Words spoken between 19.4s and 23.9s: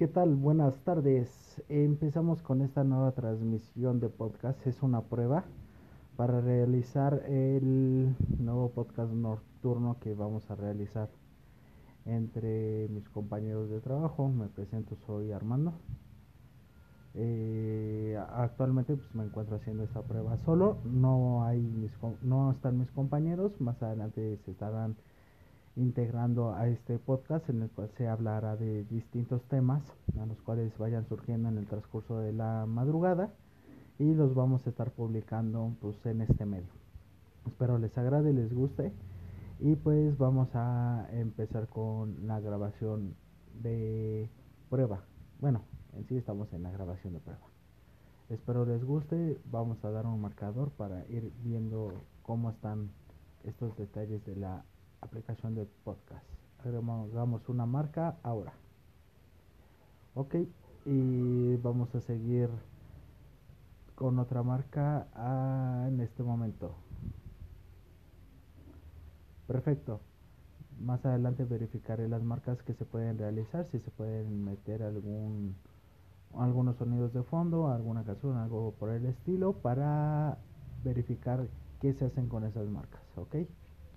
haciendo esta prueba solo. No hay no están mis compañeros. Más